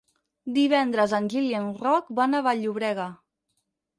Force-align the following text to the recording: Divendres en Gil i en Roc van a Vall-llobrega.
Divendres 0.53 1.13
en 1.17 1.27
Gil 1.33 1.49
i 1.49 1.51
en 1.59 1.69
Roc 1.83 2.09
van 2.21 2.33
a 2.33 2.41
Vall-llobrega. 2.47 3.09